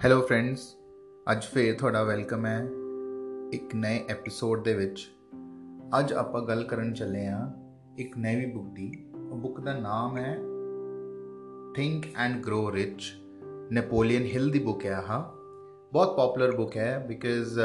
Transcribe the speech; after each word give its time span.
Hello 0.00 0.20
friends 0.20 0.60
ਅੱਜ 1.32 1.44
ਫੇਰ 1.44 1.74
ਤੁਹਾਡਾ 1.78 2.02
ਵੈਲਕਮ 2.02 2.44
ਹੈ 2.46 2.60
ਇੱਕ 3.52 3.74
ਨਵੇਂ 3.74 3.98
ਐਪੀਸੋਡ 4.08 4.62
ਦੇ 4.64 4.74
ਵਿੱਚ। 4.74 5.00
ਅੱਜ 5.98 6.12
ਆਪਾਂ 6.12 6.42
ਗੱਲ 6.42 6.62
ਕਰਨ 6.64 6.92
ਚੱਲੇ 6.94 7.26
ਆ 7.26 7.40
ਇੱਕ 7.98 8.16
ਨਵੀਂ 8.18 8.46
ਬੁੱਕ 8.54 8.68
ਦੀ। 8.68 8.86
ਉਹ 9.14 9.36
ਬੁੱਕ 9.38 9.60
ਦਾ 9.60 9.74
ਨਾਮ 9.78 10.16
ਹੈ 10.18 10.32
Think 11.74 12.06
and 12.16 12.40
Grow 12.42 12.72
Rich 12.72 13.10
Napoleon 13.72 14.26
Hill 14.26 14.50
the 14.50 14.58
book 14.58 14.86
ਹੈ 14.86 14.94
ਆਹ। 14.94 15.22
ਬਹੁਤ 15.92 16.16
ਪਪੂਲਰ 16.16 16.56
ਬੁੱਕ 16.56 16.76
ਹੈ 16.76 16.98
ਬਿਕਾਜ਼ 17.08 17.60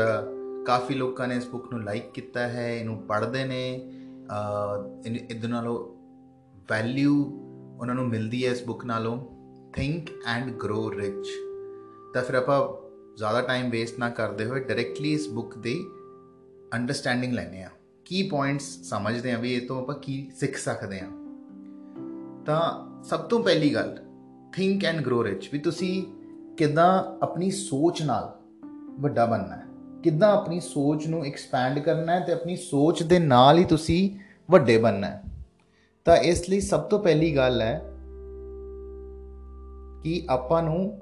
ਕਾਫੀ 0.65 0.93
ਲੋਕਾਂ 0.93 1.27
ਨੇ 1.27 1.35
ਇਸ 1.35 1.47
ਬੁੱਕ 1.47 1.71
ਨੂੰ 1.73 1.83
ਲਾਈਕ 1.83 2.11
ਕੀਤਾ 2.13 2.47
ਹੈ, 2.47 2.69
ਇਹਨੂੰ 2.75 3.01
ਪੜ੍ਹਦੇ 3.07 3.45
ਨੇ 3.45 3.63
ਇਹਦੇ 5.05 5.47
ਨਾਲੋਂ 5.47 5.79
ਵੈਲਿਊ 6.69 7.15
ਉਹਨਾਂ 7.79 7.95
ਨੂੰ 7.95 8.07
ਮਿਲਦੀ 8.09 8.45
ਹੈ 8.45 8.51
ਇਸ 8.51 8.65
ਬੁੱਕ 8.65 8.85
ਨਾਲੋਂ। 8.85 9.17
ਥਿੰਕ 9.73 10.09
ਐਂਡ 10.27 10.51
ਗਰੋ 10.53 10.91
ਰਿਚ 10.91 11.27
ਤਾਂ 12.15 12.23
ਫਿਰ 12.23 12.35
ਆਪਾਂ 12.35 12.67
ਜ਼ਿਆਦਾ 13.17 13.41
ਟਾਈਮ 13.41 13.69
ਵੇਸਟ 13.69 13.99
ਨਾ 13.99 14.09
ਕਰਦੇ 14.09 14.45
ਹੋਏ 14.45 14.59
ਡਾਇਰੈਕਟਲੀ 14.59 15.13
ਇਸ 15.13 15.27
ਬੁੱਕ 15.27 15.57
ਦੀ 15.57 15.85
ਅੰਡਰਸਟੈਂਡਿੰਗ 16.73 17.33
ਲੈਣੇ 17.33 17.63
ਆ 17.63 17.69
ਕੀ 18.05 18.29
ਪੁਆਇੰਟਸ 18.29 18.63
ਸਮਝਦੇ 18.63 19.31
ਆ 19.31 19.37
ਵੀ 19.37 19.53
ਇਹ 19.53 19.67
ਤੋਂ 19.67 19.81
ਆਪਾਂ 19.81 19.95
ਕੀ 19.95 20.31
ਸਿੱਖ 20.35 20.57
ਸਕਦੇ 20.57 20.99
ਆ 20.99 21.07
ਤਾਂ 22.45 22.87
ਸਭ 23.03 23.19
ਤੋਂ 23.19 23.43
ਪਹਿਲੀ 23.43 23.73
ਗੱਲ 23.73 23.99
ਥਿੰਕ 24.53 24.85
ਐਂਡ 24.85 25.01
ਗਰੋ 25.01 25.23
ਰਿਚ 25.23 25.49
ਵੀ 25.53 25.59
ਤੁਸੀਂ 25.59 26.03
ਕਿਦਾਂ 26.57 27.19
ਆਪਣੀ 27.23 27.51
ਸੋਚ 27.51 28.01
ਨਾਲ 28.01 28.39
ਵੱਡਾ 28.99 29.25
ਬਣਨਾ 29.25 29.55
ਹੈ। 29.55 29.65
ਕਿਦਾਂ 30.03 30.33
ਆਪਣੀ 30.33 30.59
ਸੋਚ 30.59 31.07
ਨੂੰ 31.07 31.25
ਐਕਸਪੈਂਡ 31.25 31.79
ਕਰਨਾ 31.79 32.11
ਹੈ 32.11 32.19
ਤੇ 32.19 32.33
ਆਪਣੀ 32.33 32.55
ਸੋਚ 32.55 33.03
ਦੇ 33.03 33.19
ਨਾਲ 33.19 33.57
ਹੀ 33.57 33.65
ਤੁਸੀਂ 33.65 34.19
ਵੱਡੇ 34.51 34.77
ਬਣਨਾ 34.77 35.07
ਹੈ। 35.07 35.23
ਤਾਂ 36.05 36.17
ਇਸ 36.17 36.49
ਲਈ 36.49 36.59
ਸਭ 36.59 36.79
ਤੋਂ 36.79 36.99
ਪਹਿਲੀ 36.99 37.35
ਗੱਲ 37.35 37.61
ਹੈ 37.61 37.79
ਕਿ 40.03 40.25
ਆਪਾਂ 40.29 40.63
ਨੂੰ 40.63 41.01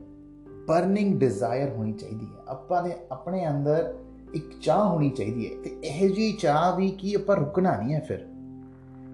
ਬਰਨਿੰਗ 0.68 1.20
ਡਿਜ਼ਾਇਰ 1.20 1.70
ਹੋਣੀ 1.70 1.94
ਚਾਹੀਦੀ 1.94 2.26
ਹੈ। 2.26 2.44
ਆਪਾਂ 2.48 2.84
ਦੇ 2.84 2.94
ਆਪਣੇ 3.12 3.48
ਅੰਦਰ 3.48 3.94
ਇੱਕ 4.34 4.52
ਚਾਹ 4.62 4.86
ਹੋਣੀ 4.86 5.10
ਚਾਹੀਦੀ 5.10 5.46
ਹੈ 5.46 5.62
ਤੇ 5.64 5.76
ਇਹ 5.84 6.10
ਜੀ 6.10 6.32
ਚਾਹ 6.32 6.76
ਵੀ 6.78 6.90
ਕੀ 6.92 7.14
ਆਪਾਂ 7.14 7.36
ਰੁਕਣਾ 7.36 7.76
ਨਹੀਂ 7.78 7.94
ਹੈ 7.94 8.00
ਫਿਰ। 8.00 8.26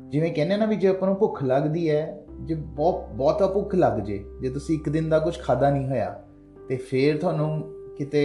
ਜਿਵੇਂ 0.09 0.31
ਕਹਿੰਦੇ 0.33 0.57
ਨਾ 0.57 0.65
ਵੀ 0.65 0.75
ਜੇ 0.75 0.87
ਆਪਾਂ 0.87 1.07
ਨੂੰ 1.07 1.17
ਭੁੱਖ 1.17 1.43
ਲੱਗਦੀ 1.43 1.89
ਹੈ, 1.89 2.21
ਜੇ 2.39 2.55
ਬਹੁਤ, 2.55 3.09
ਬਹੁਤਾ 3.09 3.47
ਭੁੱਖ 3.47 3.75
ਲੱਗ 3.75 3.99
ਜੇ 3.99 4.23
ਜੇ 4.41 4.49
ਤੁਸੀਂ 4.49 4.75
ਇੱਕ 4.75 4.89
ਦਿਨ 4.89 5.09
ਦਾ 5.09 5.19
ਕੁਝ 5.19 5.37
ਖਾਦਾ 5.39 5.69
ਨਹੀਂ 5.69 5.87
ਹੋਇਆ, 5.87 6.23
ਤੇ 6.69 6.75
ਫਿਰ 6.77 7.17
ਤੁਹਾਨੂੰ 7.17 7.63
ਕਿਤੇ 7.97 8.23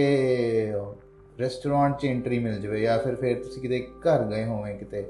ਰੈਸਟੋਰੈਂਟ 1.39 1.97
'ਚ 1.97 2.05
ਐਂਟਰੀ 2.05 2.39
ਮਿਲ 2.39 2.59
ਜਵੇ 2.61 2.81
ਜਾਂ 2.81 2.97
ਫਿਰ 2.99 3.15
ਫਿਰ 3.15 3.43
ਤੁਸੀਂ 3.43 3.61
ਕਿਤੇ 3.61 3.79
ਘਰ 4.01 4.23
ਗਏ 4.23 4.45
ਹੋਵੇਂ 4.45 4.75
ਕਿਤੇ 4.77 5.03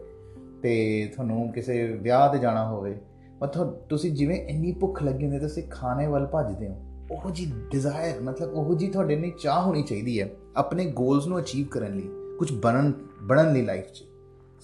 ਤੇ 0.64 0.74
ਤੁਹਾਨੂੰ 1.16 1.52
ਕਿਸੇ 1.52 1.84
ਵਿਆਹ 2.02 2.32
ਤੇ 2.34 2.40
ਜਾਣਾ 2.40 2.68
ਹੋਵੇ, 2.68 2.96
ਮਤਲਬ 3.42 3.74
ਤੁਸੀਂ 3.90 4.12
ਜਿਵੇਂ 4.12 4.38
ਇੰਨੀ 4.48 4.72
ਭੁੱਖ 4.72 5.04
ਲੱਗੀ 5.04 5.26
ਹੁੰਦੀ 5.26 5.40
ਤੁਸੀਂ 5.40 5.64
ਖਾਣੇ 5.72 6.08
ਵੱਲ 6.08 6.26
ਭੱਜਦੇ 6.26 6.70
ਹੋ। 6.70 6.76
ਉਹ 7.11 7.31
ਜੀ 7.31 7.45
ਡਿਜ਼ਾਇਰ 7.72 8.20
ਮਤਲਬ 8.22 8.53
ਉਹ 8.53 8.75
ਜੀ 8.75 8.88
ਤੁਹਾਡੇ 8.88 9.16
ਨੇ 9.16 9.30
ਚਾਹ 9.39 9.61
ਹੋਣੀ 9.61 9.84
ਚਾਹੀਦੀ 9.84 10.22
ਹੈ 10.22 10.30
ਆਪਣੇ 10.56 10.86
ਗੋਲਸ 10.92 11.28
ਨੂੰ 11.28 11.39
ਅਚੀਵ 11.39 11.67
ਕਰਨ 11.67 11.95
ਲਈ 11.95 12.09
ਕੁਝ 12.39 12.52
ਬਣਨ 12.52 12.94
ਬਣਨ 13.22 13.53
ਲਈ 13.53 13.62
ਲਾਈਫ 13.62 13.86
'ਚ। 13.86 14.03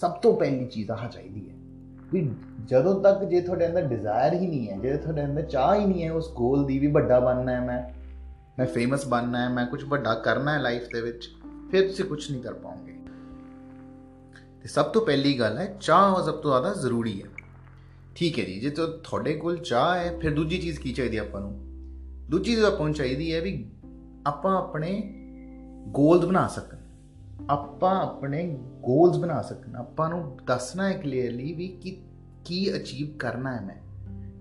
ਸਭ 0.02 0.11
ਤੋਂ 0.11 0.38
ਪਹਿਲੀ 0.38 0.66
ਚੀਜ਼ 0.66 0.92
ਆਹ 0.92 1.09
ਚਾਹੀਦੀ 1.09 1.50
ਹੈ 1.50 1.56
ਵੀ 2.14 2.30
ਜਦੋਂ 2.66 3.02
ਤੱਕ 3.02 3.23
ਜੇ 3.23 3.42
ਤੁਹਾਡੇ 3.42 3.67
ਅੰਦਰ 3.67 3.81
ਡਿਜ਼ਾਇਰ 3.81 4.33
ਹੀ 4.33 4.48
ਨਹੀਂ 4.48 4.70
ਹੈ, 4.70 4.78
ਜੇ 4.78 4.98
ਤੁਹਾਡੇ 4.98 5.25
ਅੰਦਰ 5.25 5.42
ਚਾਹ 5.42 5.75
ਹੀ 5.75 5.86
ਨਹੀਂ 5.86 6.03
ਹੈ, 6.03 6.11
ਉਸ 6.11 6.31
ਗੋਲ 6.31 6.66
ਦੀ 6.66 6.80
ਵੀ 6.80 6.88
ਵੱਡਾ 6.88 7.20
ਬਣਨਾ 7.20 7.52
ਹੈ 7.52 7.61
ਮੈਂ 7.61 7.83
ਮੈਂ 8.59 8.67
ਫੇਮਸ 8.67 9.08
ਬਣਨਾ 9.08 9.42
ਹੈ, 9.42 9.50
ਮੈਂ 9.50 9.66
ਕੁਝ 9.66 9.83
ਵੱਡਾ 9.83 10.14
ਕਰਨਾ 10.16 10.53
ਹੈ 10.53 10.59
ਲਾਈਫ 10.59 10.88
ਦੇ 10.94 11.02
ਵਿੱਚ, 11.02 11.30
ਫਿਰ 11.72 11.88
ਤੁਸੀਂ 11.88 12.05
ਕੁਝ 12.05 12.31
ਨਹੀਂ 12.31 12.42
ਕਰ 12.42 12.53
ਪਾਓਗੇ। 12.53 12.94
ਤੇ 14.61 14.67
ਸਭ 14.67 14.86
ਤੋਂ 14.86 15.05
ਪਹਿਲੀ 15.05 15.39
ਗੱਲ 15.39 15.58
ਹੈ, 15.58 15.78
ਚਾਹ 15.81 16.23
ਸਭ 16.23 16.33
ਤੋਂ 16.33 16.52
ਜ਼ਿਆਦਾ 16.52 16.81
ਜ਼ਰੂਰੀ 16.81 17.23
ਹੈ। 17.23 17.28
ਠੀਕ 18.16 18.39
ਹੈ 18.39 18.44
ਜੀ, 18.44 18.59
ਜੇ 18.59 18.70
ਤੁਹਾਡੇ 18.70 19.33
ਕੋਲ 19.33 19.58
ਚਾਹ 19.58 19.95
ਹੈ, 19.95 20.20
ਫਿਰ 20.20 20.36
ਦੂਜੀ 20.36 20.58
ਚੀਜ਼ 20.58 20.80
ਕੀ 20.80 20.94
ਚਾਹੀਦੀ 20.94 21.17
ਆਪਾਂ 21.17 21.42
ਨੂੰ? 21.42 21.70
ਦੂਜੀ 22.32 22.52
ਚੀਜ਼ 22.52 22.66
ਆਪਾਂ 22.66 22.86
ਨੂੰ 22.86 22.94
ਚਾਹੀਦੀ 22.94 23.36
ਹੈ 23.36 23.42
ਵੀ 23.42 23.72
ਆਪਾਂ 24.28 24.58
ਆਪਣੇ 24.58 25.14
ਗੋਲਸ 25.88 26.26
ਬਣਾ 26.26 26.48
ਸਕਣ। 26.48 26.78
ਆਪਾਂ 27.50 28.02
ਆਪਣੇ 28.02 28.58
ਗੋਲਸ 28.82 29.17
ਬਣਾ 29.17 29.42
ਸਕਣ। 29.42 29.76
ਆਪਾਂ 29.76 30.10
ਨੂੰ 30.10 30.38
ਦੱਸਣਾ 30.48 30.88
ਹੈ 30.88 30.94
ਕਲੀਅਰਲੀ 30.94 31.54
ਵੀ 31.54 31.67
ਕਿ 31.67 32.02
ਕੀ 32.45 32.78
ਅਚੀਵ 32.78 33.17
ਕਰਨਾ 33.17 33.55
ਹੈ 33.55 33.61
ਮੈਂ 33.61 33.76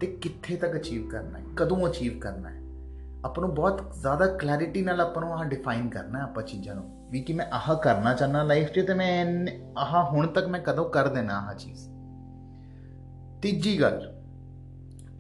ਤੇ 0.00 0.06
ਕਿੱਥੇ 0.06 0.56
ਤੱਕ 0.56 0.76
ਅਚੀਵ 0.76 1.09
ਕਰਨਾ 1.09 1.38
ਹੈ, 1.38 1.44
ਕਦੋਂ 1.56 1.88
ਅਚੀਵ 1.88 2.19
ਕਰਨਾ 2.19 2.48
ਹੈ। 2.48 2.60
ਆਪਾਂ 3.25 3.41
ਨੂੰ 3.41 3.54
ਬਹੁਤ 3.54 3.94
ਜ਼ਿਆਦਾ 4.00 4.26
ਕਲੈਰਿਟੀ 4.26 4.82
ਨਾਲ 4.82 5.00
ਆਪਾਂ 5.00 5.22
ਨੂੰ 5.22 5.34
ਆਹ 5.34 5.44
ਡਿਫਾਈਨ 5.44 5.88
ਕਰਨਾ 5.88 6.19
ਹੈ 6.19 6.25
ਆਪਾਂ 6.25 6.43
ਚੀਜ਼ਾਂ 6.43 6.75
ਨੂੰ 6.75 7.09
ਵੀ 7.10 7.20
ਕਿ 7.20 7.32
ਮੈਂ 7.32 7.47
ਆਹ 7.47 7.76
ਕਰਨਾ 7.76 8.14
ਚਾਹਨਾ 8.14 8.43
ਲਾਈਫ 8.43 8.69
'ਚ 8.69 8.81
ਤੇ 8.81 8.94
ਮੈਂ 8.94 9.47
ਆਹ 9.78 10.04
ਹੁਣ 10.04 10.26
ਤੱਕ 10.26 10.47
ਮੈਂ 10.47 10.60
ਕਦੋਂ 10.60 10.91
ਕਰ 10.91 11.09
ਦੇਣਾ 11.09 11.38
ਆਹ 11.38 11.54
ਚੀਜ਼। 11.54 11.88
ਤੀਜੀ 13.43 13.81
ਗੱਲ 13.81 14.19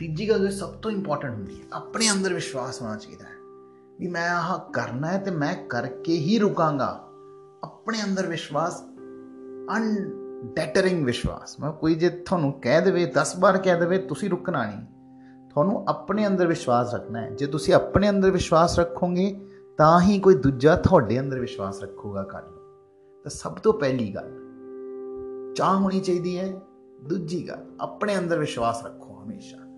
ਤੀਜੀ 0.00 0.28
ਗੱਲ 0.28 0.48
ਜੋ 0.48 0.56
ਸਭ 0.56 0.68
ਤੋਂ 0.68 0.90
ਇੰਪੋਰਟੈਂਟ 0.90 1.34
ਹੁੰਦੀ 1.34 1.60
ਹੈ, 1.60 1.64
ਆਪਣੇ 1.72 2.10
ਅੰਦਰ 2.10 2.34
ਵਿਸ਼ਵਾਸ 2.34 2.82
ਹੋਣਾ 2.82 2.96
ਚਾਹੀਦਾ 2.96 3.24
ਹੈ 3.24 3.34
ਵੀ 4.00 4.08
ਮੈਂ 4.08 4.30
ਆਹ 4.30 4.72
ਕਰਨਾ 4.72 5.06
ਹੈ 5.06 5.18
ਤੇ 5.18 5.30
ਮੈਂ 5.30 5.54
ਕਰਕੇ 5.68 6.12
ਹੀ 6.12 6.38
ਰੁਕਾਂਗਾ। 6.38 7.08
ਆਪਣੇ 7.64 7.98
ਅੰਦਰ 8.08 8.26
ਵਿਸ਼ਵਾਸ 8.26 8.82
ਅਨਡੈਟਰਿੰਗ 9.76 11.06
ਵਿਸ਼ਵਾਸ। 11.06 11.60
ਮੈਂ 11.60 11.72
ਕੋਈ 11.72 11.94
ਜੇ 11.94 12.08
ਤੁਹਾਨੂੰ 12.08 12.52
ਕਹਿ 12.52 12.80
ਦੇਵੇ 12.80 13.06
10 13.06 13.36
ਵਾਰ 13.40 13.58
ਕਹਿ 13.58 13.80
ਦੇਵੇ, 13.80 13.98
ਤੁਸੀਂ 13.98 14.30
ਰੁਕਣਾ 14.30 14.66
ਨਹੀਂ। 14.66 14.86
ਤੁਹਾਨੂੰ 15.50 15.84
ਆਪਣੇ 15.88 16.26
ਅੰਦਰ 16.26 16.46
ਵਿਸ਼ਵਾਸ 16.46 16.94
ਰੱਖਣਾ 16.94 17.20
ਹੈ। 17.20 17.30
ਜੇ 17.30 17.46
ਤੁਸੀਂ 17.46 17.74
ਆਪਣੇ 17.74 18.08
ਅੰਦਰ 18.08 18.30
ਵਿਸ਼ਵਾਸ 18.30 18.78
ਰੱਖੋਗੇ, 18.78 19.40
ਤਾਂ 19.78 20.00
ਹੀ 20.00 20.18
ਕੋਈ 20.18 20.34
ਦੂਜਾ 20.34 20.76
ਤੁਹਾਡੇ 20.76 21.20
ਅੰਦਰ 21.20 21.38
ਵਿਸ਼ਵਾਸ 21.38 21.82
ਰੱਖੂਗਾ 21.82 22.22
ਕੱਲ 22.22 22.42
ਨੂੰ 22.42 22.60
ਤਾਂ 23.22 23.30
ਸਭ 23.30 23.52
ਤੋਂ 23.52 23.72
ਪਹਿਲੀ 23.72 24.14
ਗੱਲ, 24.14 24.30
ਚਾਹ 25.56 25.76
ਹੋਣੀ 25.76 26.00
ਚਾਹੀਦੀ 26.00 26.38
ਹੈ। 26.38 26.52
ਦੂਜੀ 27.04 27.48
ਗੱਲ, 27.48 27.64
ਆਪਣੇ 27.80 28.18
ਅੰਦਰ 28.18 28.38
ਵਿਸ਼ਵਾਸ 28.38 28.86
ਰੱਖੋ 28.86 29.22
ਹਮੇਸ਼ਾ। 29.24 29.69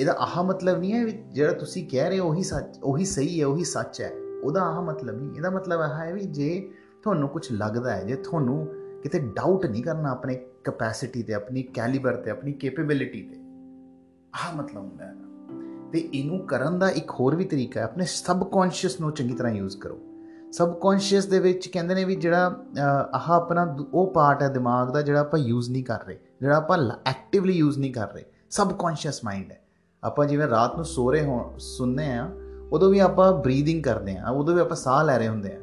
ਇਹਦਾ 0.00 0.12
ਆਹ 0.12 0.42
ਮਤਲਬ 0.44 0.78
ਨਹੀਂ 0.78 0.92
ਹੈ 0.92 1.04
ਵੀ 1.04 1.12
ਜਿਹੜਾ 1.32 1.52
ਤੁਸੀਂ 1.52 1.86
ਕਹਿ 1.88 2.08
ਰਹੇ 2.08 2.18
ਹੋ 2.18 2.28
ਉਹੀ 2.28 2.42
ਸੱਚ, 2.42 2.78
ਉਹੀ 2.82 3.04
ਸਹੀ 3.04 3.40
ਹੈ, 3.40 3.46
ਉਹੀ 3.46 3.64
ਸੱਚ 3.64 4.00
ਹੈ। 4.00 4.10
ਉਹਦਾ 4.44 4.62
ਆਹ 4.62 4.82
ਮਤਲਬ 4.82 5.16
ਨਹੀਂ। 5.16 5.36
ਇਹਦਾ 5.36 5.50
ਮਤਲਬ 5.50 5.80
ਇਹ 5.80 5.94
ਹੈ 5.94 6.12
ਵੀ 6.14 6.20
ਜੇ 6.20 6.70
ਤੁਹਾਨੂੰ 7.02 7.28
ਕੁਝ 7.28 7.46
ਲੱਗਦਾ 7.52 7.96
ਹੈ, 7.96 8.04
ਜੇ 8.04 8.14
ਤੁਹਾਨੂੰ 8.16 8.66
ਕਿਤੇ 9.02 9.18
ਡਾਊਟ 9.18 9.66
ਨਹੀਂ 9.66 9.82
ਕਰਨਾ 9.82 10.10
ਆਪਣੇ 10.10 10.34
ਕੈਪੈਸਿਟੀ 10.64 11.22
ਤੇ, 11.22 11.34
ਆਪਣੀ 11.34 11.62
ਕੈਲੀਬਰ 11.62 12.16
ਤੇ, 12.16 12.30
ਆਪਣੀ 12.30 12.52
ਕੈਪੇਬਿਲਿਟੀ 12.52 13.22
ਤੇ, 13.22 13.36
ਆਹ 14.34 14.56
ਮਤਲਬ 14.56 14.82
ਹੁੰਦਾ 14.82 15.04
ਹੈ। 15.04 15.14
ਤੇ 15.92 16.08
ਇਹਨੂੰ 16.14 16.38
ਕਰਨ 16.46 16.78
ਦਾ 16.78 16.90
ਇੱਕ 16.90 17.10
ਹੋਰ 17.10 17.34
ਵੀ 17.34 17.44
ਤਰੀਕਾ 17.44 17.80
ਹੈ, 17.80 17.84
ਆਪਣੇ 17.84 18.04
ਸਬਕੌਂਸ਼ੀਅਸ 18.04 19.00
ਨੂੰ 19.00 19.12
ਚੰਗੀ 19.12 19.34
ਤਰ੍ਹਾਂ 19.34 19.52
ਯੂਜ਼ 19.52 19.76
ਕਰੋ। 19.76 19.98
ਸਬਕੌਂਸ਼ੀਅਸ 20.52 21.26
ਦੇ 21.26 21.38
ਵਿੱਚ 21.38 21.68
ਕਹਿੰਦੇ 21.68 21.94
ਨੇ 21.94 22.04
ਵੀ 22.04 22.16
ਜਿਹੜਾ 22.16 22.64
ਆਹ 23.14 23.32
ਆਪਣਾ 23.32 23.76
ਉਹ 23.92 24.12
ਪਾਰਟ 24.14 24.42
ਹੈ 24.42 24.48
ਦਿਮਾਗ 24.48 24.90
ਦਾ 24.90 25.02
ਜਿਹੜਾ 25.02 25.20
ਆਪਾਂ 25.20 25.38
ਯੂਜ਼ 25.38 25.70
ਨਹੀਂ 25.70 25.84
ਕਰ 25.84 26.06
ਰਹੇ, 26.06 26.18
ਜਿਹੜਾ 26.40 26.56
ਆਪਾਂ 26.56 26.78
ਐਕਟਿਵਲੀ 27.06 27.52
ਯੂਜ਼ 27.52 27.78
ਨਹੀਂ 27.78 27.92
ਕਰ 27.94 28.12
ਰਹੇ। 28.12 28.24
ਸਬਕੌਂਸ਼ੀਅਸ 28.50 29.24
ਮਾਈਂਡ 29.24 29.50
ਹੈ। 29.52 29.60
ਆਪਾਂ 30.04 30.26
ਜਿਵੇਂ 30.26 30.48
ਰਾਤ 30.48 30.76
ਨੂੰ 30.76 30.84
ਸੋ 30.84 31.12
ਰਹੇ 31.12 31.24
ਹੋ 31.24 31.54
ਸੁਣਨੇ 31.58 32.12
ਆ 32.12 32.30
ਉਦੋਂ 32.72 32.90
ਵੀ 32.90 32.98
ਆਪਾਂ 32.98 33.32
ਬਰੀਥਿੰਗ 33.32 33.82
ਕਰਦੇ 33.84 34.16
ਆ 34.16 34.30
ਉਦੋਂ 34.30 34.54
ਵੀ 34.54 34.60
ਆਪਾਂ 34.60 34.76
ਸਾਹ 34.76 35.04
ਲੈ 35.04 35.18
ਰਹੇ 35.18 35.28
ਹੁੰਦੇ 35.28 35.52
ਆ 35.52 35.60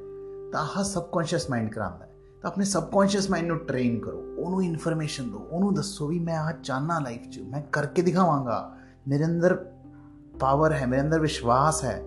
ਤਾਂ 0.51 0.59
ਆਹ 0.59 0.83
ਸਬਕੌਂਸ਼ੀਅਸ 0.83 1.49
ਮਾਈਂਡ 1.49 1.69
ਕਰਾਂਦਾ 1.71 2.07
ਤਾਂ 2.41 2.49
ਆਪਣੇ 2.51 2.65
ਸਬਕੌਂਸ਼ੀਅਸ 2.65 3.29
ਮਾਈਂਡ 3.29 3.47
ਨੂੰ 3.47 3.57
ਟ੍ਰੇਨ 3.57 3.99
ਕਰੋ, 3.99 4.35
ਉਹਨੂੰ 4.37 4.63
ਇਨਫੋਰਮੇਸ਼ਨ 4.63 5.29
ਦਿਓ, 5.29 5.39
ਉਹਨੂੰ 5.39 5.73
ਦੱਸੋ 5.73 6.07
ਵੀ 6.07 6.19
ਮੈਂ 6.19 6.37
ਆਹ 6.39 6.53
ਚਾਹਨਾ 6.63 6.99
ਲਾਈਫ 6.99 7.29
'ਚ, 7.29 7.39
ਮੈਂ 7.39 7.61
ਕਰਕੇ 7.71 8.01
ਦਿਖਾਵਾਂਗਾ, 8.01 8.75
ਮੇਰੇ 9.07 9.25
ਅੰਦਰ 9.25 9.65
ਪਾਵਰ 10.39 10.73
ਹੈ, 10.73 10.85
ਮੇਰੇ 10.85 11.01
ਅੰਦਰ 11.01 11.19
ਵਿਸ਼ਵਾਸ 11.19 11.83
ਹੈ, 11.83 12.03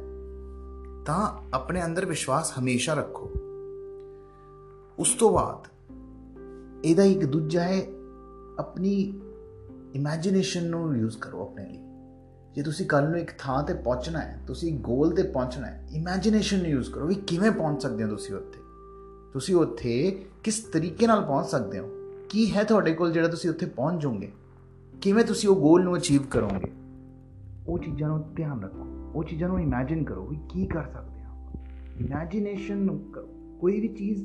ਤਾਂ 1.06 1.38
ਆਪਣੇ 1.54 1.84
ਅੰਦਰ 1.84 2.06
ਵਿਸ਼ਵਾਸ 2.06 2.52
ਹਮੇਸ਼ਾ 2.58 2.94
ਰੱਖੋ। 2.94 3.30
ਉਸ 4.98 5.14
ਤੋਂ 5.14 5.30
ਬਾਅਦ, 5.30 5.68
ਇਹਦਾ 6.84 7.02
ਇੱਕ 7.02 7.24
ਦੂਜਾ 7.24 7.62
ਹੈ, 7.62 7.82
ਆਪਣੀ 8.58 9.20
ਇਮੇਜਿਨੇਸ਼ਨ 9.94 10.66
ਨੂੰ 10.66 10.96
ਯੂਜ਼ 10.96 11.18
ਕਰੋ 11.18 11.42
ਆਪਣੇ 11.42 11.66
ਲਈ। 11.68 11.89
ਜੇ 12.54 12.62
ਤੁਸੀਂ 12.62 12.86
ਕੱਲ 12.86 13.10
ਨੂੰ 13.10 13.18
ਇੱਕ 13.18 13.30
ਥਾਂ 13.38 13.62
ਤੇ 13.62 13.74
ਪਹੁੰਚਣਾ 13.74 14.18
ਹੈ, 14.18 14.38
ਤੁਸੀਂ 14.46 14.78
ਗੋਲ 14.78 15.10
ਤੇ 15.10 15.22
ਪਹੁੰਚਣਾ 15.22 15.66
ਹੈ 15.66 15.88
ਇਮੇਜਿਨੇਸ਼ਨ 15.94 16.58
ਨੂੰ 16.58 16.66
ਯੂਜ਼ 16.66 16.90
ਕਰੋ 16.90 17.06
ਵੀ 17.06 17.14
ਕਿਵੇਂ 17.14 17.50
ਪਹੁੰਚ 17.50 17.82
ਸਕਦੇ 17.82 18.04
ਹੋ 18.04 18.08
ਤੁਸੀਂ 18.08 18.34
ਉੱਥੇ। 18.34 18.60
ਤੁਸੀਂ 19.32 19.56
ਉੱਥੇ 19.56 20.24
ਕਿਸ 20.44 20.58
ਤਰੀਕੇ 20.58 21.06
ਨਾਲ 21.06 21.24
ਪਹੁੰਚ 21.24 21.46
ਸਕਦੇ 21.46 21.78
ਹੋ? 21.78 21.88
ਕੀ 22.28 22.54
ਹੈ 22.54 22.64
ਤੁਹਾਡੇ 22.64 22.92
ਕੋਲ 22.92 23.12
ਜਿਹੜਾ 23.12 23.28
ਤੁਸੀਂ 23.28 23.50
ਉੱਥੇ 23.50 23.66
ਪਹੁੰਚ 23.66 24.02
ਜਾਓਗੇ? 24.02 24.32
ਕਿਵੇਂ 25.00 25.24
ਤੁਸੀਂ 25.24 25.48
ਉਹ 25.48 25.56
ਗੋਲ 25.56 25.84
ਨੂੰ 25.84 25.96
ਅਚੀਵ 25.96 26.22
ਕਰੋਗੇ? 26.22 26.72
ਉਹ 27.68 27.78
ਚੀਜ਼ਾਂ 27.78 28.08
ਨੂੰ 28.08 28.34
ਧਿਆਨ 28.34 28.62
ਰੱਖੋ। 28.62 29.12
ਉਹ 29.14 29.24
ਚੀਜ਼ਾਂ 29.24 29.48
ਨੂੰ 29.48 29.60
ਇਮੇਜਿਨ 29.60 30.04
ਕਰੋ 30.04 30.26
ਵੀ 30.26 30.38
ਕੀ 30.48 30.66
ਕਰ 30.66 30.84
ਸਕਦੇ 30.84 31.20
ਹਾਂ 31.20 31.52
ਇਮੇਜਿਨੇਸ਼ਨ 32.00 32.76
ਨੂੰ 32.76 32.98
ਕਰੋ। 33.12 33.28
ਕੋਈ 33.60 33.80
ਵੀ 33.80 33.88
ਚੀਜ਼ 33.88 34.24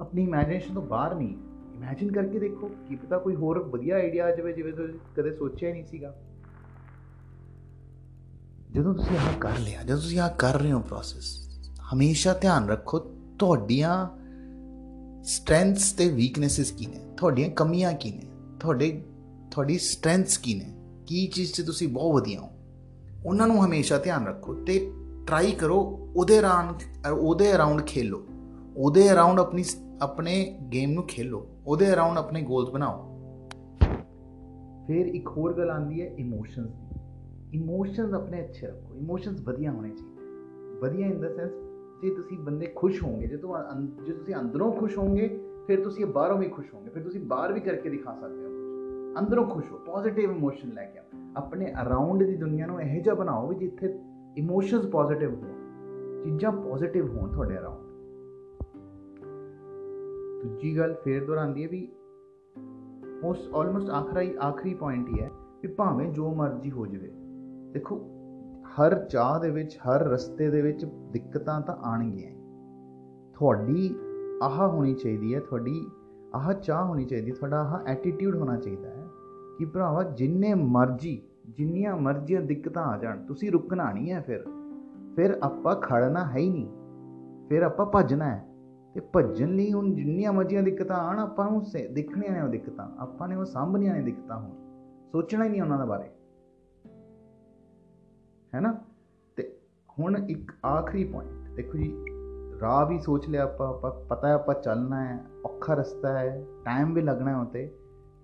ਆਪਣੀ 0.00 0.22
ਇਮੇਜਿਨੇਸ਼ਨ 0.22 0.74
ਤੋਂ 0.74 0.82
ਬਾਹਰ 0.82 1.14
ਨਹੀਂ। 1.14 1.36
ਇਮੇਜਿਨ 1.74 2.12
ਕਰਕੇ 2.12 2.38
ਦੇਖੋ। 2.38 2.70
ਕੀ 2.88 2.96
ਪਤਾ 2.96 3.18
ਕੋਈ 3.18 3.34
ਹੋਰ 3.34 3.58
ਵਧੀਆ 3.58 3.94
ਆਈਡੀਆ 3.94 4.24
ਆ 4.24 4.36
ਜਾਵੇ, 4.36 4.52
ਜਿਵੇਂ 4.52 4.72
ਤੁਸੀਂ 4.72 4.94
ਕਦੇ 5.16 5.32
ਸੋਚਿਆ 5.32 5.72
ਨਹੀਂ 5.72 5.84
ਸੀਗਾ। 5.84 6.16
ਜਦੋਂ 8.74 8.94
ਤੁਸੀਂ 8.94 9.16
ਆਹ 9.16 9.38
ਕਰ 9.40 9.58
ਲਿਆ, 9.60 9.82
ਜਦੋਂ 9.82 9.96
ਤੁਸੀਂ 9.96 10.18
ਆਹ 10.20 10.30
ਕਰ 10.30 10.60
ਰਹੇ 10.60 10.72
ਹੋ 10.72 10.78
ਪ੍ਰੋਸੈਸ 10.80 11.26
ਹਮੇਸ਼ਾ 11.94 12.32
ਧਿਆਨ 12.32 12.68
ਰੱਖੋ 12.68 12.98
ਤੁਹਾਡੀਆਂ 13.38 14.08
ਸਟਰੈਂਥਸ 15.24 15.92
ਤੇ 15.92 16.08
ਵੀਕਨੈਸਸ 16.08 16.70
ਕੀ 16.70 16.86
ਨੇ, 16.86 16.98
ਤੁਹਾਡੀਆਂ 17.16 17.48
ਕਮੀਆਂ 17.48 17.92
ਕੀ 17.92 18.10
ਨੇ, 18.10 18.22
ਤੁਹਾਡੇ, 18.60 19.04
ਤੁਹਾਡੀ 19.50 19.78
ਸਟਰੈਂਥਸ 19.78 20.38
ਕੀ 20.38 20.54
ਨੇ, 20.54 20.74
ਕੀ 21.06 21.26
ਚੀਜ਼ 21.26 21.52
'ਚ 21.52 21.62
ਤੁਸੀਂ 21.62 21.88
ਬਹੁਤ 21.88 22.14
ਵਧੀਆ 22.14 22.40
ਹੋ। 22.40 22.50
ਉਹਨਾਂ 23.26 23.46
ਨੂੰ 23.46 23.64
ਹਮੇਸ਼ਾ 23.66 23.98
ਧਿਆਨ 23.98 24.26
ਰੱਖੋ 24.26 24.54
ਤੇ 24.54 24.92
ਟਰਾਈ 25.26 25.52
ਕਰੋ 25.52 25.80
ਉਹਦੇ 26.16 26.38
ਅਰਾਊਂਡ 26.38 27.06
ਉਹਦੇ 27.08 27.54
ਅਰਾਊਂਡ 27.54 27.82
ਖੇਲੋ। 27.82 28.22
ਉਹਦੇ 28.76 29.10
ਅਰਾਊਂਡ 29.12 29.40
ਆਪਣੀ 29.40 29.64
ਆਪਣੇ 30.02 30.58
ਗੇਮ 30.72 30.90
ਨੂੰ 30.90 31.04
ਖੇਲੋ। 31.04 31.46
ਉਹਦੇ 31.66 31.92
ਅਰਾਊਂਡ 31.92 32.18
ਆਪਣੇ 32.18 32.42
ਗੋਲਸ 32.42 32.68
ਬਣਾਓ। 32.68 33.10
ਫਿਰ 34.86 35.06
ਇੱਕ 35.06 35.28
ਹੋਰ 35.28 35.56
ਗੱਲ 35.58 35.70
ਆਉਂਦੀ 35.70 36.00
ਹੈ 36.00 36.06
ਇਮੋਸ਼ਨਸ 36.06 36.70
ਇਮੋਸ਼ਨਸ 37.54 38.14
ਆਪਣੇ 38.14 38.40
ਅੱਛੇ 38.40 38.66
ਰੱਖੋ 38.66 38.94
ਇਮੋਸ਼ਨਸ 38.94 39.40
ਵਧੀਆ 39.40 39.72
ਹੋਣੇ 39.72 39.90
ਚਾਹੀਦੇ 39.90 40.14
ਵਧੀਆ 40.80 41.06
ਇਨ 41.06 41.20
ਦਾ 41.20 41.28
ਸੈਂਸ 41.28 41.50
ਜੇ 42.02 42.14
ਤੁਸੀਂ 42.14 42.38
ਬੰਦੇ 42.38 42.72
ਖੁਸ਼ 42.76 43.02
ਹੋਵੋਗੇ, 43.02 43.26
ਜੇ 43.26 43.36
ਤੁਮ 43.36 43.56
ਜੇ 44.06 44.12
ਤੁਸੀਂ 44.12 44.34
ਅੰਦਰੋਂ 44.34 44.72
ਖੁਸ਼ 44.72 44.98
ਹੋਵੋਗੇ, 44.98 45.40
ਫਿਰ 45.66 45.84
ਤੁਸੀਂ 45.84 46.06
ਬਾਹਰੋਂ 46.06 46.38
ਵੀ 46.38 46.48
ਖੁਸ਼ 46.48 46.74
ਹੋਵੋਗੇ, 46.74 46.90
ਫਿਰ 46.90 47.02
ਤੁਸੀਂ 47.02 47.20
ਬਾਹਰ 47.20 47.52
ਵੀ 47.52 47.60
ਕਰਕੇ 47.60 47.90
ਦਿਖਾ 47.90 48.14
ਸਕਦੇ 48.14 48.44
ਹੋ 48.44 48.50
ਕੁਝ 48.50 49.18
ਅੰਦਰੋਂ 49.18 49.46
ਖੁਸ਼ 49.46 49.72
ਹੋ 49.72 49.78
ਪੋਜ਼ਿਟਿਵ 49.78 50.30
ਇਮੋਸ਼ਨ 50.30 50.68
ਲੈ 50.68 50.84
ਕੇ 50.84 50.98
ਆਓ 50.98 51.04
ਆਪਣੇ 51.36 51.72
ਅਰਾਊਂਡ 51.82 52.22
ਦੀ 52.22 52.36
ਦੁਨੀਆ 52.36 52.66
ਨੂੰ 52.66 52.82
ਇਹੋ 52.82 53.02
ਜਿਹਾ 53.02 53.14
ਬਣਾਓ 53.14 53.48
ਵੀ 53.48 53.54
ਜਿੱਥੇ 53.54 53.98
ਇਮੋਸ਼ਨਸ 54.36 54.86
ਪੋਜ਼ਿਟਿਵ 54.86 55.34
ਹੋਣ, 55.34 55.48
ਚੀਜ਼ਾਂ 56.24 56.52
ਪੋਜ਼ਿਟਿਵ 56.52 57.16
ਹੋਣ 57.16 57.32
ਤੁਹਾਡੇ 57.32 57.58
ਅਰਾਊਂਡ 57.58 57.84
ਦੂਜੀ 60.42 60.78
ਗੱਲ 60.78 60.94
ਫੇਰ 61.04 61.24
ਦੁਹਰਾਉਂਦੀ 61.24 61.62
ਹੈ 61.64 61.68
ਵੀ 61.68 61.92
ਉਸ 63.24 63.48
ਆਲਮੋਸਟ 63.54 63.90
ਆਖਰੀ 63.90 64.34
ਆਖਰੀ 64.42 64.74
ਪੁਆਇੰਟ 64.74 65.08
ਹੀ 65.08 65.20
ਹੈ 65.20 65.30
ਵੀ 65.62 65.68
ਭਾਵੇਂ 65.68 66.12
ਜੋ 66.12 66.34
ਮਰਜ਼ੀ 66.34 66.70
ਹੋ 66.70 66.86
ਜਾਵੇ 66.86 67.23
ਦੇਖੋ, 67.74 67.96
ਹਰ 68.64 69.04
ਚਾਹ 69.04 69.40
ਦੇ 69.40 69.50
ਵਿੱਚ, 69.50 69.78
ਹਰ 69.78 70.00
ਰਸਤੇ 70.00 70.50
ਦੇ 70.50 70.62
ਵਿੱਚ 70.62 70.84
ਦਿੱਕਤਾਂ 70.84 71.60
ਤਾਂ 71.60 71.76
ਆਣਗੀਆਂ 71.76 72.30
ਤੁਹਾਡੀ 73.34 73.96
ਆਹ 74.42 74.68
ਹੋਣੀ 74.68 74.94
ਚਾਹੀਦੀ 74.94 75.34
ਹੈ, 75.34 75.40
ਤੁਹਾਡੀ 75.40 75.86
ਆਹ 76.34 76.52
ਚਾਹ 76.52 76.84
ਹੋਣੀ 76.84 77.04
ਚਾਹੀਦੀ 77.04 77.32
ਤੁਹਾਡਾ 77.32 77.60
ਆਹ 77.60 77.86
ਐਟੀਟਿਊਡ 77.86 78.36
ਹੋਣਾ 78.36 78.56
ਚਾਹੀਦਾ 78.56 78.88
ਹੈ 78.88 79.04
ਕਿ 79.58 79.64
ਭਰਾਵਾ, 79.64 80.02
ਜਿੰਨੇ 80.02 80.54
ਮਰਜ਼ੀ, 80.54 81.22
ਜਿੰਨੀਆਂ 81.48 81.96
ਮਰਜ਼ੀਆਂ 81.96 82.40
ਦਿੱਕਤਾਂ 82.40 82.84
ਆ 82.84 82.98
ਜਾਣ, 82.98 83.26
ਤੁਸੀਂ 83.26 83.50
ਰੁਕਣਾ 83.50 83.92
ਨਹੀਂ 83.92 84.12
ਹੈ 84.12 84.20
ਫਿਰ। 84.20 84.44
ਫਿਰ 85.16 85.38
ਆਪਾਂ 85.42 85.76
ਖੜਨਾ 85.76 86.24
ਹੈ 86.24 86.36
ਹੀ 86.36 86.50
ਨਹੀਂ। 86.50 86.68
ਫਿਰ 87.48 87.62
ਆਪਾਂ 87.62 87.86
ਭੱਜਣਾ 87.86 88.24
ਹੈ। 88.24 88.48
ਤੇ 88.94 89.00
ਭੱਜਣ 89.00 89.48
ਲਈ 89.48 89.72
ਹੁਣ 89.72 89.94
ਜਿੰਨੀਆਂ 89.94 90.32
ਮਰਜ਼ੀਆਂ 90.32 90.62
ਦਿੱਕਤਾਂ 90.62 90.96
ਆਣ 90.96 91.18
ਆਪਾਂ 91.18 91.50
ਨੂੰ 91.50 91.64
ਦੇਖਣੀਆਂ 91.92 92.32
ਨੇ 92.32 92.42
ਉਹ 92.42 92.48
ਦਿੱਕਤਾਂ, 92.48 92.90
ਆਪਾਂ 92.98 93.28
ਨੇ 93.28 93.36
ਉਹ 93.36 93.44
ਸਾਂਭਣੀਆਂ 93.44 93.94
ਨੇ 93.94 94.02
ਦਿੱਕਤਾਂ 94.02 94.38
ਹੁਣ। 94.38 94.50
ਸੋਚਣਾ 95.12 95.44
ਹੀ 95.44 95.48
ਨਹੀਂ 95.48 95.62
ਉਹਨਾਂ 95.62 95.78
ਦੇ 95.78 95.84
ਬਾਰੇ। 95.84 96.13
ਹੈ 98.54 98.60
ਨਾ 98.60 98.74
ਤੇ 99.36 99.56
ਹੁਣ 99.98 100.16
ਇੱਕ 100.28 100.52
ਆਖਰੀ 100.66 101.04
ਪੁਆਇੰਟ 101.04 101.48
ਦੇਖੋ 101.56 101.78
ਜੀ, 101.78 101.94
ਰਾਹ 102.60 102.86
ਵੀ 102.86 102.98
ਸੋਚ 102.98 103.28
ਲਿਆ 103.28 103.42
ਆਪਾਂ 103.42 103.68
ਆਪਾਂ 103.68 103.90
ਪਤਾ 104.04 104.28
ਹੈ 104.28 104.32
ਆਪਾਂ 104.32 104.54
ਚੱਲਣਾ 104.54 105.04
ਹੈ 105.04 105.18
ਔਖਾ 105.46 105.74
ਰਸਤਾ 105.74 106.18
ਹੈ 106.18 106.44
ਟਾਈਮ 106.64 106.92
ਵੀ 106.94 107.02
ਲੱਗਣਾ 107.02 107.30
ਹੈ 107.30 107.36
ਉਤੇ 107.36 107.70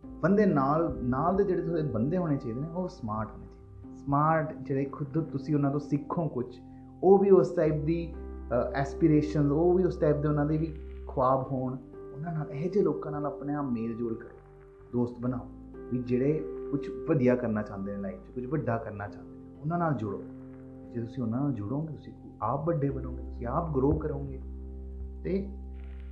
ਬੰਦੇ 0.06 0.46
ਨਾਲ 0.46 0.98
ਨਾਲ 1.02 1.36
ਦੇ 1.36 1.44
ਜਿਹੜੇ 1.44 1.62
ਤੁਹਾਡੇ 1.62 1.82
ਬੰਦੇ 1.82 2.16
ਹੋਣੇ 2.16 2.36
ਚਾਹੀਦੇ 2.36 2.60
ਨੇ, 2.60 2.68
ਉਹ 2.68 2.88
ਸਮਾਰਟ 2.88 3.30
ਹੋਣੇ 3.32 3.46
ਚਾਹੀਦੇ 3.46 3.98
ਸਮਾਰਟ 3.98 4.54
ਜਿਹੜੇ 4.60 4.84
ਖੁਦ 4.84 5.20
ਤੁਸੀਂ 5.24 5.54
ਉਹਨਾਂ 5.54 5.70
ਤੋਂ 5.70 5.80
ਸਿੱਖੋ 5.80 6.28
ਕੁਝ 6.28 6.46
ਉਹ 7.02 7.18
ਵੀ 7.18 7.30
ਉਸ 7.30 7.50
ਟਾਈਪ 7.50 7.74
ਦੀ 7.74 8.14
ਐਸਪੀਰੇਸ਼ਨਸ 8.74 9.52
ਉਹ 9.52 9.72
ਵੀ 9.74 9.84
ਉਸ 9.84 9.96
ਟਾਈਪ 9.96 10.16
ਦੇ 10.16 10.28
ਉਹਨਾਂ 10.28 10.46
ਦੇ 10.46 10.56
ਵੀ 10.58 10.74
ਖੁਆਬ 11.06 11.46
ਹੋਣ। 11.52 11.76
ਉਹਨਾਂ 12.14 12.32
ਨਾਲ 12.32 12.50
ਇਹ 12.50 12.70
ਜਿਹੇ 12.70 12.84
ਲੋਕਾਂ 12.84 13.12
ਨਾਲ 13.12 13.26
ਆਪਣੇ 13.26 13.54
ਆਪ 13.54 13.64
ਮੇਲ 13.64 13.94
ਜੋਲ 13.94 14.14
ਕਰੋ। 14.14 14.38
ਦੋਸਤ 14.92 15.18
ਬਣਾਓ। 15.20 15.46
ਵੀ 15.92 15.98
ਜਿਹੜੇ 15.98 16.32
ਕੁਝ 16.70 16.88
ਵਧੀਆ 17.08 17.36
ਕਰਨਾ 17.36 17.62
ਚਾਹੁੰਦੇ 17.62 17.92
ਨੇ 17.92 17.98
ਲਾਈਫ 17.98 18.26
'ਚ 18.26 18.30
ਕੁਝ 18.34 18.46
ਵੱਡਾ 18.46 18.76
ਕਰਨਾ 18.78 19.08
ਚਾਹੁੰਦੇ 19.08 19.29
ਨੇ। 19.29 19.29
ਉਹਨਾਂ 19.60 19.78
ਨਾਲ 19.78 19.94
ਜੁੜੋ। 19.94 20.22
ਜੇ 20.94 21.00
ਤੁਸੀਂ 21.00 21.22
ਉਹਨਾਂ 21.22 21.40
ਨਾਲ 21.40 21.52
ਜੁੜੋਗੇ, 21.52 21.96
ਤੁਸੀਂ 21.96 22.12
ਆਪ 22.42 22.66
ਵੱਡੇ 22.66 22.90
ਬਣੋਗੇ, 22.90 23.22
ਤੁਸੀਂ 23.22 23.46
ਆਪ 23.46 23.74
ਗਰੋ 23.74 23.90
ਕਰੋਗੇ, 23.90 24.40
ਤੇ 25.24 25.48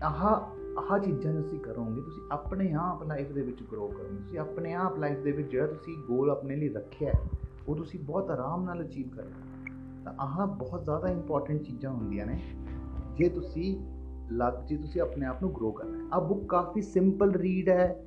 ਆਹ 0.03 0.41
ਆਹ 0.79 0.99
ਚੀਜ਼ਾਂ 0.99 1.35
ਤੁਸੀਂ 1.35 1.61
ਕਰੋਗੇ, 1.61 2.01
ਤੁਸੀਂ 2.01 2.23
ਆਪਣੇ 2.33 2.73
ਆਪ 2.73 3.03
ਲਾਈਫ 3.03 3.33
ਦੇ 3.33 3.43
ਵਿੱਚ 3.43 3.63
ਗਰੋ 3.73 3.89
ਕਰੋਗੇ। 3.89 4.17
ਤੁਸੀਂ 4.17 4.39
ਆਪਣੇ 4.39 4.75
ਆਪ 4.75 4.99
ਲਾਈਫ 4.99 5.19
ਦੇ 5.19 5.33
ਵਿੱਚ 5.33 5.51
ਜਿਹੜਾ 5.51 5.67
ਤੁਸੀਂ 5.67 5.97
ਗੋਲ 6.07 6.31
ਆਪਣੇ 6.31 6.57
ਲਈ 6.57 6.69
ਰੱਖਿਆ 6.69 7.13
ਉਹ 7.69 7.77
ਤੁਸੀਂ 7.77 8.01
ਬਹੁਤ 8.01 8.31
ਆਰਾਮ 8.31 8.65
ਨਾਲ 8.65 8.85
ਅਚੀਵ 8.85 9.09
ਕਰੋਗੇ 9.09 9.59
ਤਾਂ 10.05 10.15
ਆਹ 10.21 10.47
ਬਹੁਤ 10.47 10.85
ਜ਼ਿਆਦਾ 10.85 11.09
ਇੰਪੋਰਟੈਂਟ 11.09 11.63
ਚੀਜ਼ਾਂ 11.63 11.93
ਹੁੰਦੀਆਂ 11.93 12.27
ਨੇ। 12.27 12.43
ਜੇ 13.17 13.29
ਤੁਸੀਂ 13.29 13.79
ਲੱਗ, 14.31 14.55
ਜੇ 14.67 14.77
ਤੁਸੀਂ 14.77 15.01
ਆਪਣੇ 15.01 15.27
ਆਪ 15.27 15.43
ਨੂੰ 15.43 15.55
ਗਰੋ 15.55 15.71
ਕਰਨਾ 15.71 15.99
ਹੈ। 15.99 16.03
ਆ 16.13 16.21
ਬੁੱਕ 16.21 16.49
ਕਾਫੀ 16.49 16.83
ਸਿੰਪਲ 16.83 17.33
ਰੀਡ 17.35 17.69
ਹੈ। 17.69 18.05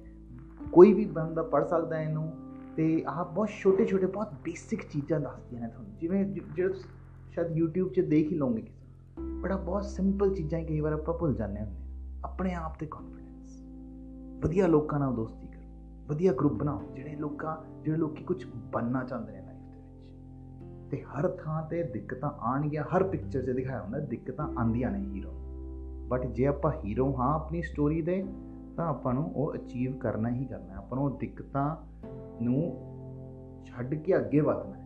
ਕੋਈ 0.71 0.93
ਵੀ 0.93 1.05
ਬੰਦਾ 1.05 1.43
ਪੜ 1.43 1.65
ਸਕਦਾ 1.65 1.97
ਹੈ 1.97 2.03
ਇਹਨੂੰ। 2.03 2.33
ਤੇ 2.77 3.03
ਆਹ 3.07 3.25
ਬਹੁਤ 3.25 3.50
ਛੋਟੇ 3.50 3.85
ਛੋਟੇ, 3.85 4.06
ਬਹੁਤ 4.06 4.33
ਬੇਸਿਕ 4.44 4.83
ਚੀਜ਼ਾਂ 4.89 5.19
ਦੱਸਦੀਆਂ 5.19 5.62
ਨੇ 5.62 5.68
ਤੁਹਾਨੂੰ। 5.68 5.97
ਜਿਵੇਂ 5.97 6.25
ਜਿਹੜਾ 6.25 6.73
ਸ਼ਾਇਦ 7.31 7.59
YouTube 7.62 7.89
'ਚ 7.89 8.00
ਦੇਖ 8.00 8.31
ਹੀ 8.31 8.38
ਲਓਗੇ 8.38 8.62
ਕਿਸੇ 8.62 8.81
ਬੜਾ 9.41 9.57
ਬਹੁਤ 9.57 9.85
ਸਿੰਪਲ 9.85 10.35
ਚੀਜ਼ਾਂ 10.35 10.63
ਕਈ 10.63 10.79
ਵਾਰ 10.79 10.94
ਆਪਾਂ 10.94 11.13
ਭੁੱਲ 11.13 11.33
ਜਾਂਦੇ 11.33 11.59
ਹੁੰਦੇ 11.62 11.79
ਆਪਣੇ 12.23 12.53
ਆਪ 12.53 12.79
ਤੇ 12.79 12.85
ਕੌਨਫੀਡੈਂਸ 12.85 13.62
ਵਧੀਆ 14.44 14.68
ਲੋਕਾਂ 14.68 15.00
ਨਾਲ 15.00 15.15
ਦੋਸਤੀ 15.15 15.47
ਕਰੋ। 15.47 15.62
ਵਧੀਆ 16.07 16.33
ਗਰੁੱਪ 16.33 16.53
ਬਣਾਓ। 16.53 16.81
ਜਿਹੜੇ 16.95 17.15
ਲੋਕਾਂ, 17.15 17.57
ਜਿਹੜੇ 17.83 17.97
ਲੋਕੀ 17.97 18.23
ਕੁਝ 18.23 18.45
ਬਣਨਾ 18.74 19.03
ਚਾਹੁੰਦੇ 19.03 19.31
ਨੇ 19.31 19.41
ਲਾਈਫ 19.41 19.62
ਦੇ 19.62 19.77
ਵਿੱਚ। 19.77 20.91
ਤੇ 20.91 21.03
ਹਰ 21.03 21.29
ਥਾਂ 21.29 21.63
ਤੇ 21.63 21.83
ਦਿੱਕਤਾਂ 21.83 22.29
ਆਣਗੀਆਂ 22.29 22.83
ਹਰ 22.83 23.03
ਪਿਕਚਰ 23.03 23.41
'ਚ 23.41 23.50
ਦਿਖਾਇਆ 23.50 23.81
ਹੁੰਦਾ, 23.81 24.00
ਦਿੱਕਤਾਂ 24.00 24.47
ਆਂਦੀਆਂ 24.57 24.91
ਨੇ 24.91 25.00
ਹੀਰੋ 25.00 25.31
ਬਟ 26.07 26.25
ਜੇ 26.25 26.47
ਆਪਾਂ 26.47 26.71
ਹੀਰੋ 26.85 27.15
ਹਾਂ, 27.19 27.35
ਆਪਣੀ 27.35 27.62
ਸਟੋਰੀ 27.62 28.01
ਦੇ 28.01 28.25
ਤਾਂ 28.77 28.88
ਆਪਾਂ 28.88 29.13
ਨੂੰ 29.13 29.33
ਉਹ 29.35 29.53
ਅਚੀਵ 29.56 29.97
ਕਰਨਾ 29.97 30.29
ਹੀ 30.29 30.45
ਕਰਨਾ 30.45 30.73
ਆਪਾਂ 30.73 30.97
ਨੂੰ 30.97 31.18
ਦਿੱਕਤਾਂ 31.18 31.75
ਨੂੰ 32.41 32.88
ਛੱਡ 33.65 33.95
ਕੇ 33.95 34.18
ਅੱਗੇ 34.18 34.39
ਵਧਣਾ 34.39 34.75
ਹੈ। 34.75 34.81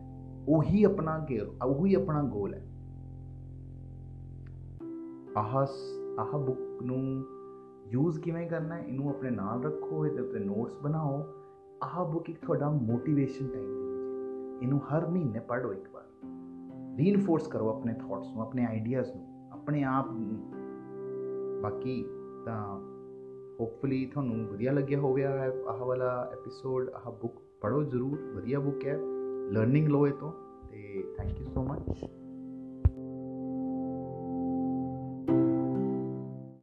ਉਹੀ 0.48 0.84
ਆਪਣਾ 0.84 1.18
ਗੇਰ 1.18 1.46
ਉਹੀ 1.64 1.94
ਆਪਣਾ 1.94 2.22
ਗੋਲ 2.22 2.54
ਹੈ। 2.54 2.66
ਆਹ 5.38 5.66
ਆਹ 6.20 6.38
ਬੁੱਕ 6.38 6.82
ਨੂੰ 6.82 7.24
ਯੂਜ਼ 7.86 8.20
ਕਿਵੇਂ 8.20 8.48
ਕਰਨਾ 8.48 8.74
ਹੈ, 8.74 8.80
ਇਹਨੂੰ 8.80 9.10
ਆਪਣੇ 9.10 9.30
ਨਾਲ 9.30 9.62
ਰੱਖੋ, 9.62 10.06
ਇਹਦੇ 10.06 10.20
ਉੱਤੇ 10.20 10.38
ਨੋਟਸ 10.38 10.78
ਬਣਾਓ। 10.82 11.24
ਆਹ 11.84 12.04
ਬੁੱਕ 12.04 12.30
ਇੱਕ 12.30 12.42
ਤੁਹਾਡਾ 12.42 12.70
ਮੋਟੀਵੇਸ਼ਨ 12.70 13.48
ਟਾਈਮ 13.48 13.66
ਦੇ 13.66 13.74
ਵਿੱਚ 13.74 14.62
ਇਹਨੂੰ 14.62 14.80
ਹਰ 14.80 15.06
ਮਹੀਨੇ 15.06 15.40
ਪੜ੍ਹੋ 15.40 15.72
ਇੱਕ 15.72 15.88
ਵਾਰ। 15.92 16.02
ਰੀਇਨਫੋਰਸ 16.96 17.46
ਕਰੋ 17.46 17.68
ਆਪਣੇ 17.68 17.94
ਥਾਟਸ 17.94 18.26
ਨੂੰ, 18.32 18.42
ਆਪਣੇ 18.42 18.64
ਆਈਡੀਆਜ਼ 18.64 19.12
ਨੂੰ, 19.16 19.50
ਆਪਣੇ 19.52 19.82
ਆਪ 19.82 20.10
ਨੂੰ। 20.10 20.52
ਬਾਕੀ 21.62 22.04
ਤਾਂ 22.46 22.80
ਹੋਪਫੁਲੀ 23.60 24.06
ਤੁਹਾਨੂੰ 24.06 24.46
ਵਧੀਆ 24.46 24.72
ਲੱਗਿਆ 24.72 25.00
ਹੋਵੇਗਾ 25.00 25.52
ਆਹ 25.68 25.84
ਵਾਲਾ 25.84 26.30
ਐਪੀਸੋਡ 26.32 26.90
ਆਹ 26.90 27.10
ਬੁੱਕ 27.10 27.34
ਪੜੋ 27.60 27.82
ਜ਼ਰੂਰ, 27.82 28.18
ਵਧੀਆ 28.34 28.60
ਬੁੱਕ 28.60 28.86
ਹੈ। 28.86 28.98
ਲਰਨਿੰਗ 29.50 29.88
ਲੋ 29.88 30.06
ਇਹ 30.06 30.12
ਤੋਂ, 30.12 30.32
ਤੇ 30.70 31.04
ਥੈਂਕ 31.16 31.40
ਯੂ 31.40 31.46
ਸੋ 31.46 31.62
ਮਚ 31.62 32.06